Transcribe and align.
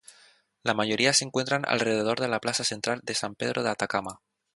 La 0.63 0.73
mayoría 0.73 1.13
se 1.13 1.25
encuentran 1.25 1.61
alrededor 1.63 2.19
de 2.19 2.27
la 2.27 2.39
plaza 2.39 2.63
central 2.63 3.01
de 3.03 3.13
San 3.13 3.35
Pedro 3.35 3.61
de 3.61 3.69
Atacama. 3.69 4.19